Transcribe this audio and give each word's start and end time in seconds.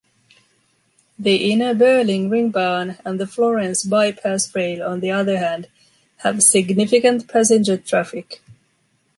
The 1.19 1.51
inner 1.51 1.75
Berlin 1.75 2.31
Ringbahn 2.31 2.97
and 3.05 3.19
the 3.19 3.27
Florence 3.27 3.83
bypass 3.83 4.49
rail, 4.55 4.81
on 4.81 4.99
the 4.99 5.11
other 5.11 5.37
hand, 5.37 5.67
have 6.23 6.41
significant 6.41 7.27
passenger 7.27 7.77
traffic. 7.77 8.41